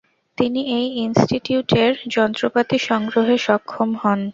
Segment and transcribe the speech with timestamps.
[0.37, 4.19] তিনি এই ইন্সটিটিউটের যন্ত্রপাতি সংগ্রহে সক্ষম হন।